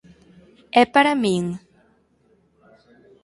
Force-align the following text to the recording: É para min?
É 0.81 0.83
para 0.93 1.13
min? 1.23 1.45